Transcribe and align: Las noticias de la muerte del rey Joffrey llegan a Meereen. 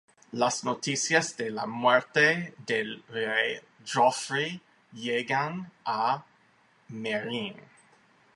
Las 0.31 0.63
noticias 0.63 1.37
de 1.37 1.51
la 1.51 1.67
muerte 1.67 2.55
del 2.65 3.03
rey 3.09 3.59
Joffrey 3.85 4.59
llegan 4.93 5.71
a 5.85 6.25
Meereen. 6.87 7.55